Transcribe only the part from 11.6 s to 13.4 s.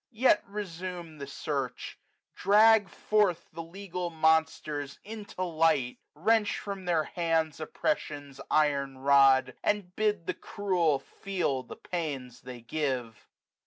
the pains they give.